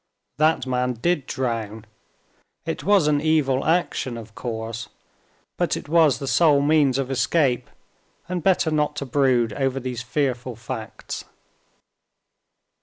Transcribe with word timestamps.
That 0.37 0.65
man 0.65 0.93
did 0.93 1.27
drown. 1.27 1.85
It 2.65 2.83
was 2.83 3.07
an 3.07 3.21
evil 3.21 3.63
action, 3.63 4.17
of 4.17 4.33
course, 4.33 4.89
but 5.57 5.77
it 5.77 5.87
was 5.87 6.17
the 6.17 6.25
sole 6.27 6.59
means 6.59 6.97
of 6.97 7.11
escape, 7.11 7.69
and 8.27 8.41
better 8.41 8.71
not 8.71 8.95
to 8.95 9.05
brood 9.05 9.53
over 9.53 9.79
these 9.79 10.01
fearful 10.01 10.55
facts. 10.55 11.25